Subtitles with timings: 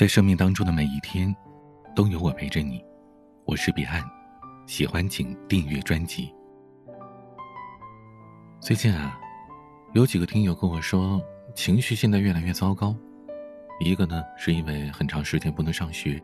[0.00, 1.36] 在生命当中的每一天，
[1.94, 2.82] 都有我陪着你。
[3.44, 4.02] 我是彼岸，
[4.66, 6.32] 喜欢请订阅专辑。
[8.62, 9.20] 最近啊，
[9.92, 11.20] 有几个听友跟我说，
[11.54, 12.96] 情绪现在越来越糟糕。
[13.78, 16.18] 一个呢，是因为很长时间不能上学；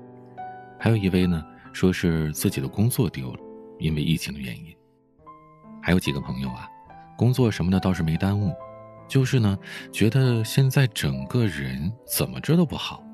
[0.81, 3.41] 还有一位呢，说是自己的工作丢了，
[3.79, 4.75] 因为疫情的原因。
[5.83, 6.67] 还有几个朋友啊，
[7.15, 8.55] 工作什么的倒是没耽误，
[9.07, 9.59] 就是呢，
[9.93, 13.06] 觉得现在整个人怎么着都不好。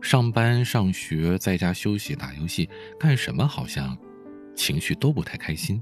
[0.00, 2.68] 上班、上学，在家休息、打游戏，
[2.98, 3.96] 干什么好像
[4.54, 5.80] 情绪都不太开心，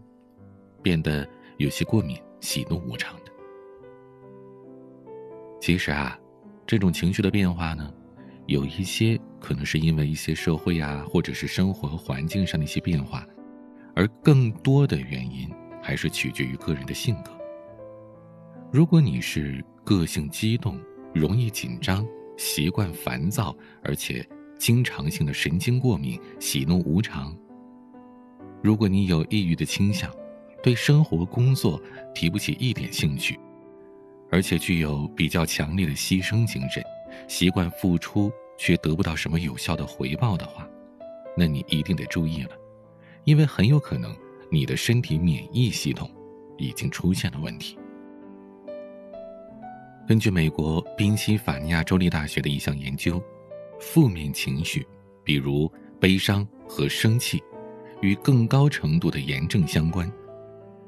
[0.82, 1.26] 变得
[1.56, 3.32] 有些过敏、喜怒无常的。
[5.60, 6.18] 其实啊，
[6.66, 7.92] 这种情绪的变化呢，
[8.46, 13.26] 有一些可能是因为一些社会啊，或者是生活环境上的一些变化，
[13.94, 15.48] 而更多的原因
[15.80, 17.30] 还是取决于个人的性格。
[18.72, 20.78] 如果你是个性激动、
[21.14, 22.06] 容易紧张，
[22.38, 27.36] 习惯烦躁，而且经常性的神经过敏、喜怒无常。
[28.62, 30.10] 如果你有抑郁的倾向，
[30.62, 31.80] 对生活工作
[32.14, 33.38] 提不起一点兴趣，
[34.30, 36.82] 而且具有比较强烈的牺牲精神，
[37.28, 40.68] 习惯付出却得不到什么有效的回报的话，
[41.36, 42.50] 那你一定得注意了，
[43.24, 44.12] 因为很有可能
[44.50, 46.10] 你的身体免疫系统
[46.56, 47.77] 已经出现了问题。
[50.08, 53.22] 根据美国宾夕法尼亚州立大学的一项研究，
[53.78, 54.88] 负面情绪，
[55.22, 57.42] 比如悲伤和生气，
[58.00, 60.10] 与更高程度的炎症相关，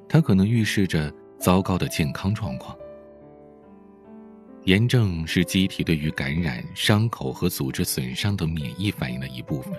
[0.08, 2.74] 它可能预示着糟糕的健康状况。
[4.64, 9.74] 炎症是机体对于感染、伤口和组织损伤等免疫反应的一部分，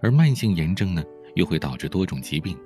[0.00, 1.02] 而慢性炎症呢，
[1.34, 2.56] 又会导致多种疾病，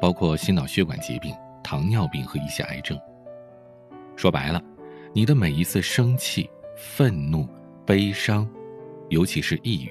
[0.00, 2.98] 包括心脑血管疾病、糖尿病和一些癌症。
[4.16, 4.62] 说白了。
[5.16, 7.48] 你的每一次生气、愤怒、
[7.86, 8.46] 悲伤，
[9.08, 9.90] 尤其是抑郁，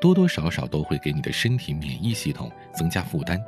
[0.00, 3.40] 多多少少都会给你的身体免疫系统增加负担。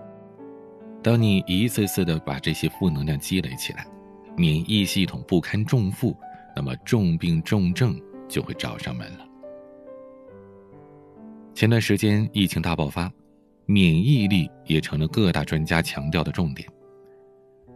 [1.03, 3.85] 当你一次次的把这些负能量积累起来，
[4.37, 6.17] 免疫系统不堪重负，
[6.55, 9.27] 那么重病重症就会找上门了。
[11.53, 13.11] 前段时间疫情大爆发，
[13.67, 16.69] 免疫力也成了各大专家强调的重点。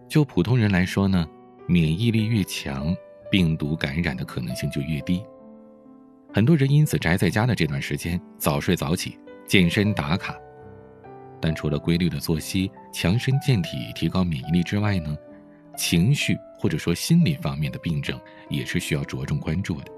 [0.09, 1.29] 就普通人来说呢，
[1.67, 2.97] 免疫力越强。
[3.31, 5.23] 病毒感染的可能性就越低。
[6.33, 10.37] 很多人因此宅在家的这段时间，早睡早起、健身打卡。
[11.41, 15.17] 但除了规律的作息、强身健体、提高免疫力之外呢，
[15.77, 19.93] 情绪或者说心理方面的病症也是需要着重关注的。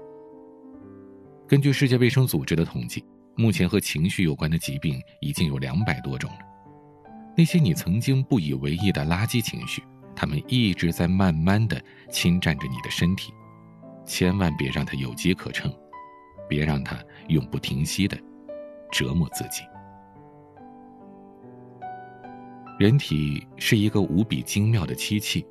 [1.47, 3.03] 根据世界卫生组织的统计，
[3.35, 6.39] 目前和情绪有关的疾病已经有两百多种了。
[7.35, 9.81] 那些你曾经不以为意的垃圾情绪。
[10.19, 13.33] 他们一直在慢慢的侵占着你的身体，
[14.05, 15.73] 千万别让它有机可乘，
[16.45, 18.19] 别让它永不停息的
[18.91, 19.63] 折磨自己。
[22.77, 25.47] 人体是一个无比精妙的机器，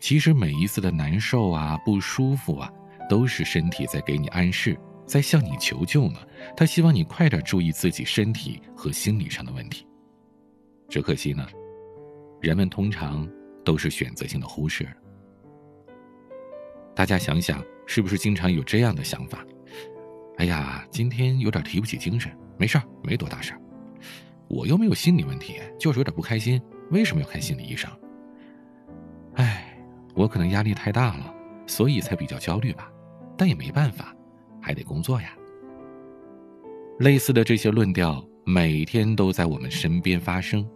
[0.00, 2.68] 其实每一次的难受啊、不舒服啊，
[3.08, 4.76] 都是身体在给你暗示，
[5.06, 6.18] 在向你求救呢。
[6.56, 9.86] 他希望你快点注意自己身体和心理上的问题。
[10.88, 11.46] 只可惜呢，
[12.40, 13.30] 人们通常。
[13.64, 14.86] 都是选择性的忽视。
[16.94, 19.44] 大家想想，是不是经常有这样的想法？
[20.38, 23.60] 哎呀，今天有点提不起精神，没事儿，没多大事儿。
[24.48, 27.90] 我又没有心理问题，就是有点不开心，为什么要看心理医生？
[29.34, 29.78] 哎，
[30.14, 31.34] 我可能压力太大了，
[31.66, 32.90] 所以才比较焦虑吧。
[33.36, 34.14] 但也没办法，
[34.60, 35.34] 还得工作呀。
[36.98, 40.68] 类似的这些论调，每天都在我们身边发生。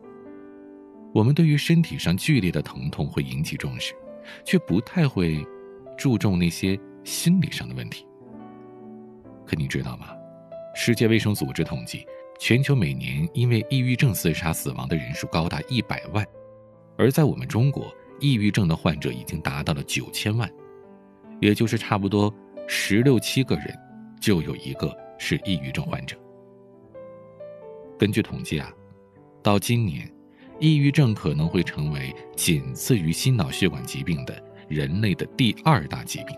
[1.16, 3.94] 我们对于身体上剧烈的疼痛会引起重视，
[4.44, 5.43] 却不太会
[5.97, 8.06] 注重那些心理上的问题。
[9.47, 10.09] 可你知道吗？
[10.75, 12.05] 世界卫生组织统计，
[12.38, 16.22] 全球每年因为抑郁症自杀死亡的人数高达一百万，
[16.99, 17.91] 而在我们中国，
[18.21, 20.47] 抑郁症的患者已经达到了九千万，
[21.41, 22.31] 也就是差不多
[22.69, 23.75] 十六七个人
[24.21, 26.14] 就有一个是抑郁症患者。
[27.99, 28.70] 根据统计啊，
[29.43, 30.14] 到今年。
[30.58, 36.37] 抑郁症可能会成为仅次于心脑血管疾病的人类的第二大疾病。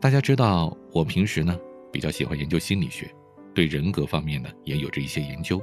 [0.00, 1.58] 大家知道，我平时呢
[1.92, 3.12] 比较喜欢研究心理学，
[3.52, 5.60] 对人格方面呢也有着一些研究。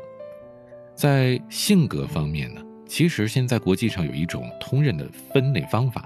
[0.94, 6.04] 在性格方面呢，其实现在国际上有一种通认的分类方法，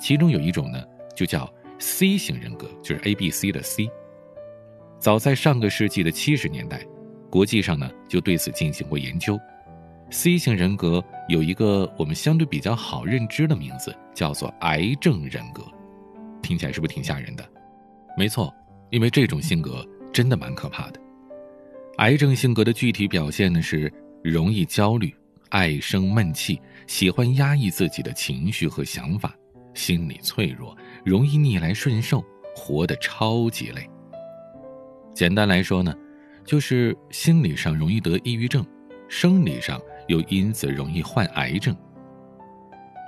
[0.00, 0.82] 其中有一种呢
[1.14, 1.48] 就叫
[1.78, 3.88] C 型人格，就是 A、B、C 的 C。
[4.98, 6.84] 早在上个世纪的七十年代，
[7.30, 9.38] 国际上呢就对此进行过研究。
[10.10, 15.62] C 型人格有一个我们相对比较好认知的名字，叫做癌症人格，
[16.40, 17.46] 听起来是不是挺吓人的？
[18.16, 18.52] 没错，
[18.90, 21.00] 因为这种性格真的蛮可怕的。
[21.98, 25.14] 癌症性格的具体表现呢是容易焦虑、
[25.50, 29.34] 爱生闷气、喜欢压抑自己的情绪和想法、
[29.74, 32.24] 心理脆弱、容易逆来顺受、
[32.56, 33.88] 活得超级累。
[35.12, 35.94] 简单来说呢，
[36.46, 38.64] 就是心理上容易得抑郁症，
[39.08, 41.74] 生理上又因此容易患癌症。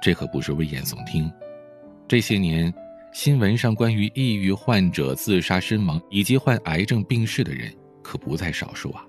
[0.01, 1.31] 这可不是危言耸听，
[2.09, 2.73] 这些年
[3.13, 7.71] 新闻上关于抑郁患者自杀身亡以及患癌症病逝的人
[8.03, 9.05] 可不在少数啊。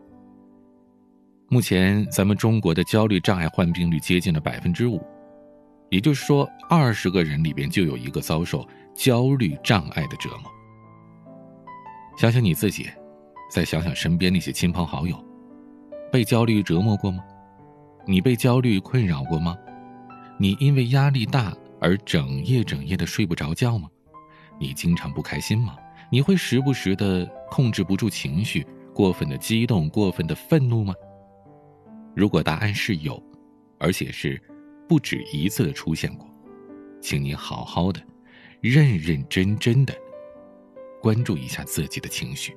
[1.48, 5.02] 目前咱们中国的焦虑障碍患病率接近了百分之五，
[5.90, 10.52] 也就是说，二十个人里边就有一个遭受焦虑障碍的折磨。
[12.18, 12.90] 想想你自己，
[13.50, 15.16] 再想想身边那些亲朋好友，
[16.12, 17.24] 被焦虑折磨过吗？
[18.06, 19.58] 你被焦虑困扰过吗？
[20.38, 23.90] 你因为压力大而整夜整夜的睡不着觉吗？
[24.60, 25.76] 你经常不开心吗？
[26.12, 30.94] 你会时不时的控制不住情绪，过分的激动、过分的愤怒吗？
[32.16, 33.22] 如果答案是有，
[33.80, 34.42] 而且是
[34.88, 36.28] 不止一次的出现过，
[37.00, 38.02] 请你好好的、
[38.60, 39.96] 认认真真的
[41.02, 42.56] 关注一下自己的情绪。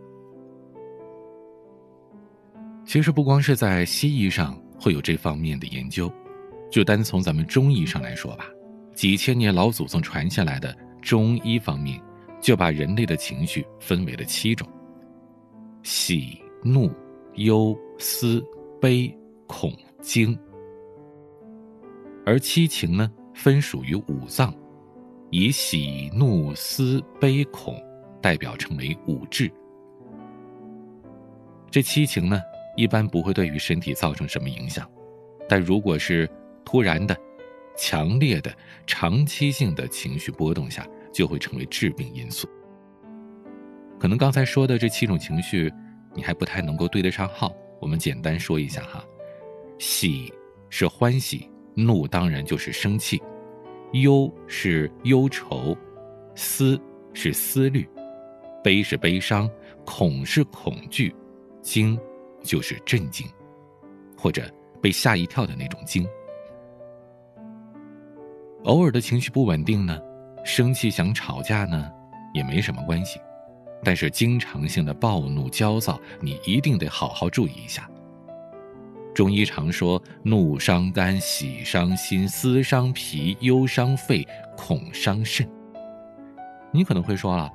[2.85, 6.13] 其实不光是在西医上会有这方面的研究。
[6.71, 8.47] 就单从咱们中医上来说吧，
[8.95, 12.01] 几千年老祖宗传下来的中医方面，
[12.41, 14.69] 就把人类的情绪分为了七种：
[15.83, 16.91] 喜、怒、
[17.35, 18.45] 忧、思、
[18.81, 19.17] 悲、
[19.47, 20.37] 恐、惊。
[22.27, 24.53] 而七情呢，分属于五脏，
[25.31, 27.81] 以喜、怒、思、悲、恐
[28.21, 29.49] 代表成为五志。
[31.71, 32.41] 这七情呢，
[32.77, 34.89] 一般不会对于身体造成什么影响，
[35.49, 36.29] 但如果是
[36.65, 37.17] 突然的、
[37.77, 38.53] 强烈的、
[38.87, 42.49] 长期性的情绪波动下，就会成为致病因素。
[43.99, 45.73] 可能刚才说的这七种情绪，
[46.15, 47.55] 你还不太能够对得上号。
[47.81, 49.05] 我们简单说一下哈：
[49.79, 50.33] 喜
[50.69, 53.23] 是欢喜，怒当然就是生气，
[53.93, 55.77] 忧是忧愁，
[56.35, 56.81] 思
[57.13, 57.89] 是思虑，
[58.63, 59.49] 悲是悲伤，
[59.85, 61.15] 恐是恐惧，
[61.63, 61.99] 惊
[62.45, 63.27] 就是震惊，
[64.17, 64.49] 或者
[64.81, 66.07] 被吓一跳的那种惊。
[68.65, 70.01] 偶尔的情绪不稳定呢，
[70.45, 71.91] 生气想吵架呢，
[72.33, 73.21] 也没什么关系。
[73.83, 77.91] 但是经常性的暴怒、焦躁，你一定得好好注意一下。
[79.15, 84.27] 中医常说：怒伤肝，喜伤心，思伤脾，忧伤肺，
[84.57, 85.47] 恐伤肾。
[86.73, 87.53] 你可能会说啊，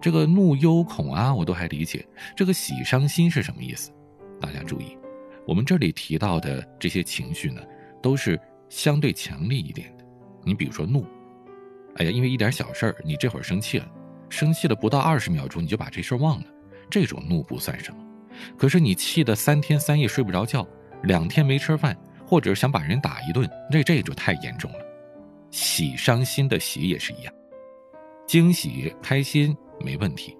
[0.00, 2.04] 这个怒、忧、恐啊，我都还理解。
[2.34, 3.92] 这个喜、伤、心是什么意思？
[4.40, 4.96] 大家注意，
[5.46, 7.60] 我们这里提到的这些情绪呢，
[8.02, 8.38] 都是
[8.68, 10.04] 相对强烈一点的。
[10.44, 11.04] 你比如说怒，
[11.96, 13.90] 哎呀，因为一点小事儿，你这会儿生气了，
[14.28, 16.46] 生气了不到二十秒钟，你就把这事儿忘了，
[16.88, 17.98] 这种怒不算什么。
[18.56, 20.66] 可是你气得三天三夜睡不着觉，
[21.02, 24.78] 两天没吃饭，或者想把人打一顿，这这就太严重了。
[25.50, 27.34] 喜伤心的喜也是一样，
[28.26, 30.36] 惊喜开心没问题，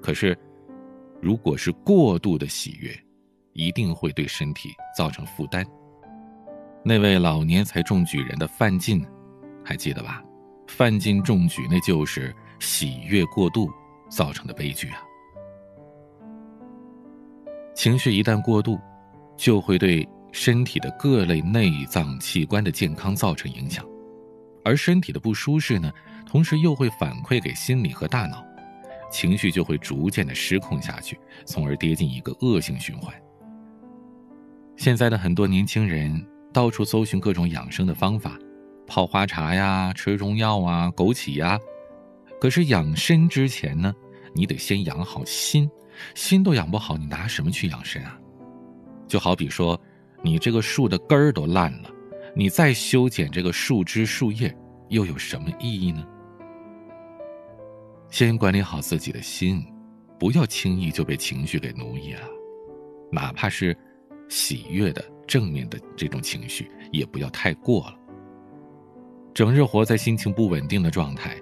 [0.00, 0.36] 可是
[1.20, 2.96] 如果是过度的喜悦，
[3.52, 5.64] 一定会对身体造成负担。
[6.84, 9.04] 那位老年才中举人的范进。
[9.64, 10.20] 还记得吧？
[10.66, 13.70] 范进中举，那就是喜悦过度
[14.10, 14.98] 造成的悲剧啊！
[17.72, 18.76] 情绪一旦过度，
[19.36, 23.86] 就会对身体的各类内脏器官的健康造成影响，
[24.64, 25.92] 而身体的不舒适呢，
[26.26, 28.44] 同时又会反馈给心理和大脑，
[29.12, 33.14] 情绪就会逐渐的失控下去，从而跌进一个恶性循环。
[34.76, 38.38] 现在的很多年轻人到处搜寻各种养生的方法。
[38.86, 41.58] 泡花茶呀，吃中药啊，枸杞呀。
[42.40, 43.94] 可是养身之前呢，
[44.34, 45.70] 你得先养好心，
[46.14, 48.18] 心都养不好，你拿什么去养身啊？
[49.06, 49.80] 就好比说，
[50.22, 51.90] 你这个树的根儿都烂了，
[52.34, 54.54] 你再修剪这个树枝树叶，
[54.88, 56.04] 又有什么意义呢？
[58.10, 59.64] 先管理好自己的心，
[60.18, 62.22] 不要轻易就被情绪给奴役了，
[63.10, 63.74] 哪怕是
[64.32, 67.98] 喜悦的、正面的这种情绪，也不要太过了。
[69.34, 71.36] 整日活在心情不稳定的状态，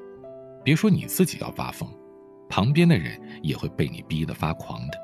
[0.65, 1.89] 别说你自己要发疯，
[2.49, 4.99] 旁边的人也会被你逼得发狂的。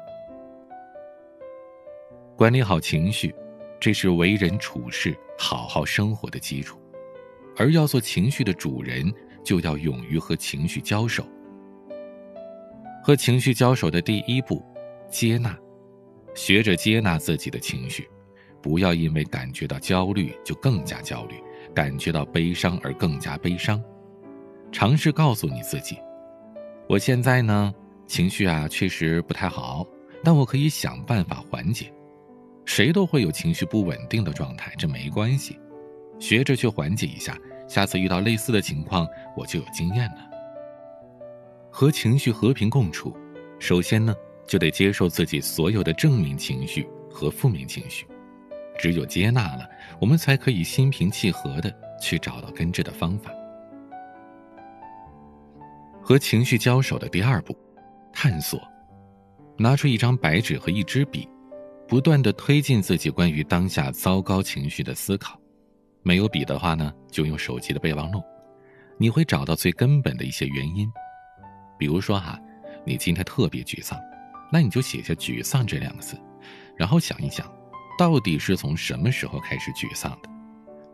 [2.37, 3.33] 管理好情绪，
[3.79, 6.81] 这是为人处事、好好生活的基础。
[7.57, 9.15] 而要做情绪的主人，
[9.45, 11.25] 就要勇于和情绪交手。
[13.01, 14.61] 和情绪交手的第一步，
[15.09, 15.57] 接纳，
[16.37, 18.09] 学着接纳自己的情绪，
[18.63, 21.35] 不要因为感觉到焦虑就更加焦虑。
[21.75, 23.83] 感觉到悲伤而更加悲伤，
[24.73, 25.99] 尝试告诉你自己
[26.89, 27.75] ：“我现在呢，
[28.07, 29.87] 情绪啊确实不太好，
[30.25, 31.93] 但我可以想办法缓解。
[32.65, 35.61] 谁都会有情绪不稳定的状态，这没关系，
[36.19, 37.37] 学着去缓解一下，
[37.69, 40.31] 下次遇到类似的情况，我就有经验了。
[41.71, 43.15] 和情绪和平共处，
[43.59, 44.15] 首先呢，
[44.47, 48.07] 就得接受自己所有的正面情绪和负面情绪，
[48.79, 49.69] 只有接纳了，
[50.01, 53.31] 我们才可以心平气和的去找到根治的方法。
[56.01, 57.57] 和情绪交手的第二步，
[58.13, 58.61] 探索，
[59.59, 61.29] 拿出一张白纸和一支笔。
[61.89, 65.41] 不断的推进自己关于当下糟糕情绪的思考，
[66.03, 68.21] 没有笔的话呢，就用手机的备忘录，
[68.99, 70.91] 你会找到最根本的一些原因。
[71.79, 72.37] 比如说哈，
[72.85, 73.97] 你今天特别沮丧，
[74.51, 76.19] 那你就写下“沮丧”这两个字，
[76.77, 77.51] 然后想一想，
[77.99, 80.29] 到底是从什么时候开始沮丧的，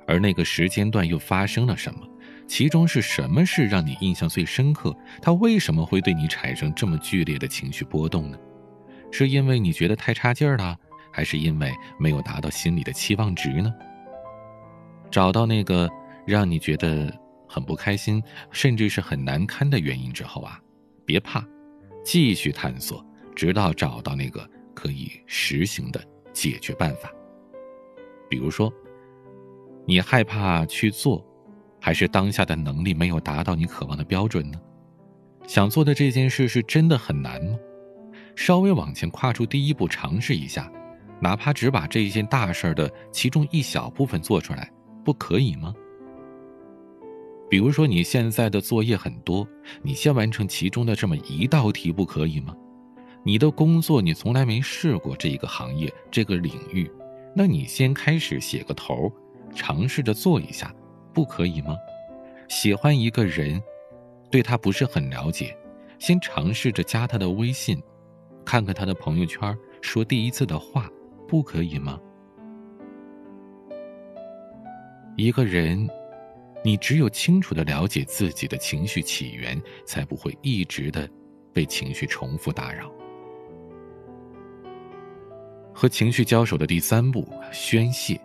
[0.07, 2.01] 而那个时间段又发生了什么，
[2.47, 4.95] 其中是什么事让你印象最深刻？
[5.21, 8.39] 它为什么会对你产生这么剧烈的情绪波动呢？
[9.11, 10.77] 是因为你觉得太差劲儿了，
[11.13, 13.73] 还是因为没有达到心里的期望值呢？
[15.11, 15.87] 找到那个
[16.27, 17.13] 让你觉得
[17.47, 20.59] 很不开心，甚至是很难堪的原因之后啊，
[21.05, 21.45] 别怕，
[22.03, 27.12] 继续探索，直到找到那个可以实行的解决办法。
[28.29, 28.73] 比如说，
[29.87, 31.25] 你害怕去做，
[31.81, 34.59] 还是当下的能力没有达到你渴望的标准呢？
[35.47, 37.59] 想做的这件事是真的很难吗？
[38.35, 40.73] 稍微往前跨出第一步，尝试一下，
[41.21, 44.71] 哪怕只把这一件大事的其中一小部分做出来，
[45.05, 45.75] 不可以吗？
[47.51, 49.47] 比如说你现在的作业很多，
[49.83, 52.57] 你先完成其中的这么一道题，不可以吗？
[53.25, 56.91] 你的工作你从来没试过这一个行业这个领域，
[57.37, 59.12] 那你先开始写个头，
[59.55, 60.75] 尝试着做一下，
[61.12, 61.76] 不可以吗？
[62.49, 63.62] 喜欢一个人，
[64.29, 65.57] 对他不是很了解，
[66.00, 67.81] 先尝试着加他的微信。
[68.45, 70.91] 看看他的朋友圈，说第一次的话，
[71.29, 72.00] 不可以吗？
[75.17, 75.88] 一个人，
[76.64, 81.09] 你只有清楚的了解自己的情绪起源，才不会一直的
[81.52, 82.91] 被情绪重复打扰。
[85.75, 88.21] 和情绪交手的第三步，宣泄。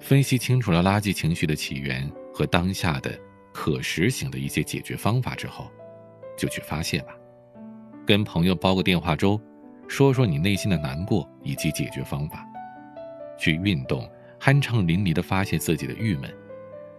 [0.00, 3.18] 分析清楚了垃圾情绪的起源和当下的
[3.52, 5.70] 可实行的一些解决方法之后，
[6.36, 7.16] 就去发泄吧。
[8.06, 9.40] 跟朋友煲个电话粥，
[9.88, 12.38] 说说你内心的难过以及解决方法；
[13.38, 14.08] 去运动，
[14.40, 16.30] 酣畅淋漓地发泄自己的郁闷；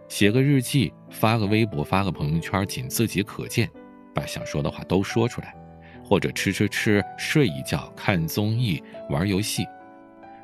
[0.09, 3.69] 写个日记，发个微博，发个朋友圈，仅自己可见，
[4.13, 5.49] 把想说的话都说出来；
[6.07, 9.65] 或者吃吃吃，睡一觉，看综艺，玩游戏，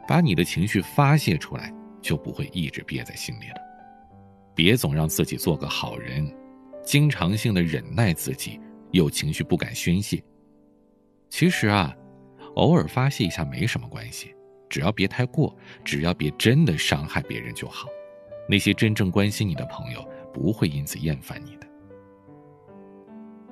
[0.06, 3.56] 把你的情绪发泄出来，就不会一直憋在心里了。
[4.54, 6.30] 别总让自己做个好人，
[6.84, 8.60] 经常性的忍耐自己，
[8.92, 10.22] 有情绪不敢宣泄。
[11.30, 11.96] 其实啊，
[12.56, 14.36] 偶尔发泄一下没什么关系，
[14.70, 17.88] 只要别太过，只要别真的伤害别人就好。
[18.50, 21.68] 那些真正关心你的朋友不会因此厌烦你的。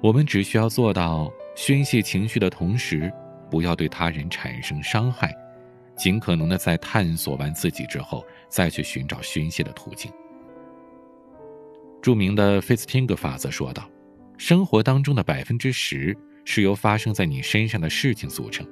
[0.03, 3.13] 我们只需要做到宣泄情绪的同时，
[3.51, 5.31] 不要对他人产生伤害，
[5.95, 10.11] 尽可能的在探索完自己之后，再去寻找宣泄的途径。
[12.01, 13.87] 著名的费斯汀格法则说道
[14.39, 18.67] ：“生活当中的百分之十。”是由发生在你身上的事情组成，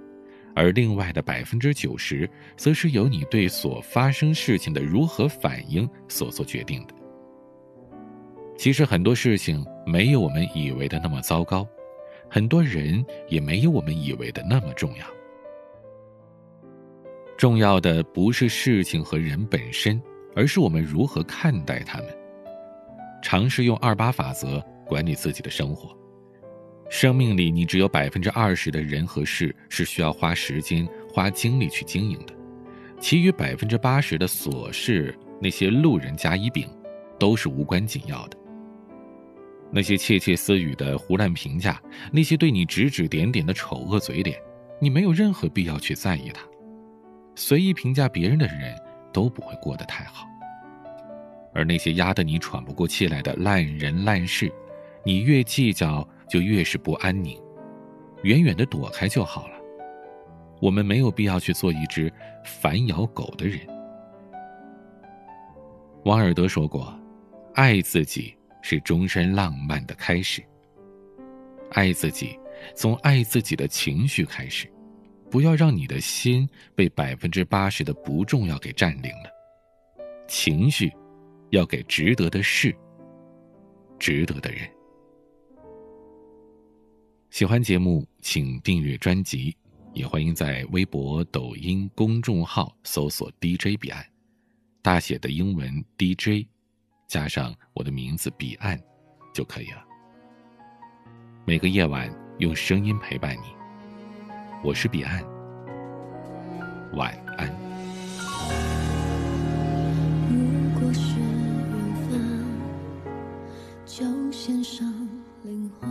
[0.56, 2.28] 而另外的百分之九十，
[2.58, 6.96] 则是由你对所发生事情的如何反应所做决定的。
[8.58, 11.66] 其实很多事情没有我们以为的那么糟糕，
[12.30, 15.06] 很多人也没有我们以为的那么重要。
[17.38, 20.02] 重要的不是事情和人本身，
[20.36, 22.08] 而是我们如何看待他们。
[23.22, 25.98] 尝试用二八法则管理自己的生活。
[26.90, 32.34] 生命里，你只有百分之二十的人和事是需要花时间、花精力去经营的，
[33.00, 36.68] 其余百分之八十的琐事，那些路人甲乙丙，
[37.20, 38.39] 都是无关紧要的。
[39.72, 44.40] 那些窃窃私语的胡乱评价，那些对你指指点点的丑恶嘴脸，
[44.80, 46.42] 你没有任何必要去在意它。
[47.36, 48.76] 随意评价别人的人，
[49.14, 50.28] 都不会过得太好。
[51.54, 54.52] 而那些压得你喘不过气来的烂人烂事，
[55.04, 56.08] 你越计较。
[56.30, 57.42] 就越是不安宁，
[58.22, 59.56] 远远的躲开就好了。
[60.62, 62.14] 我们没有必要去做一只
[62.46, 63.60] 反咬狗的人。
[66.06, 66.96] 王尔德说过
[67.56, 70.44] ：“爱自己是终身浪漫的开始。”
[71.72, 72.38] 爱自己，
[72.76, 74.68] 从爱自己的情绪开始，
[75.30, 79.30] 不要让你的心被百分之八十的不重要给占领了。
[80.28, 80.92] 情绪，
[81.52, 82.76] 要给值得的事，
[84.00, 84.68] 值得的人。
[87.30, 89.56] 喜欢节目，请订阅专辑，
[89.94, 94.04] 也欢迎在微博、抖音公众号搜索 “DJ 彼岸”，
[94.82, 96.48] 大写的英文 “DJ”，
[97.10, 98.80] 加上我的名字“彼岸”
[99.34, 99.84] 就可以了。
[101.44, 103.46] 每个夜晚用声音陪伴你，
[104.64, 105.24] 我是彼岸，
[106.94, 107.50] 晚安。
[110.30, 112.46] 如果是缘分，
[113.88, 114.88] 就献上
[115.42, 115.90] 灵魂，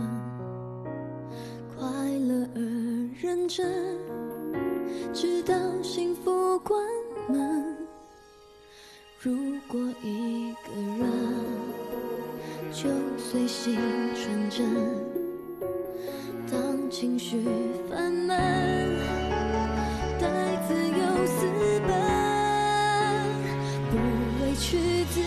[1.75, 1.85] 快
[2.17, 2.61] 乐而
[3.21, 3.69] 认真，
[5.13, 6.81] 直到幸福关
[7.27, 7.58] 门。
[9.21, 9.35] 如
[9.67, 11.11] 果一个人，
[12.71, 13.77] 就随心
[14.15, 14.65] 纯真，
[16.49, 17.43] 当情绪
[17.89, 18.29] 烦闷，
[20.21, 20.25] 带
[20.65, 21.45] 自由私
[21.85, 21.91] 奔。
[23.91, 23.97] 不
[24.41, 25.19] 委屈自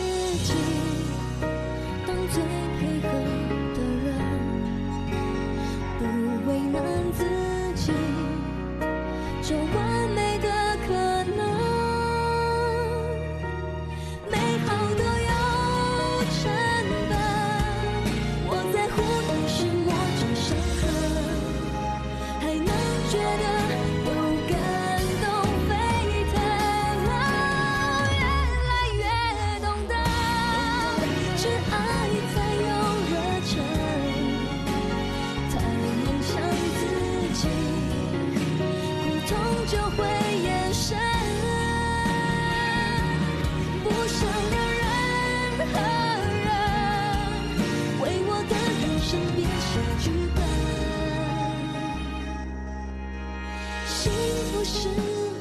[54.03, 54.89] 幸福是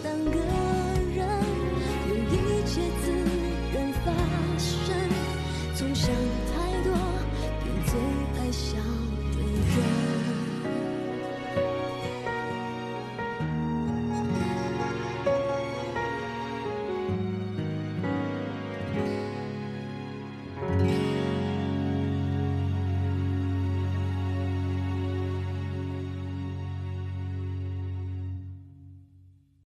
[0.03, 0.70] 两个